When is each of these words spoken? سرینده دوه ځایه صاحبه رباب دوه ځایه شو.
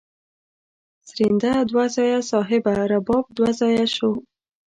سرینده 1.09 1.51
دوه 1.69 1.85
ځایه 1.95 2.19
صاحبه 2.31 2.73
رباب 2.91 3.25
دوه 3.37 3.51
ځایه 3.59 3.85
شو. 3.95 4.11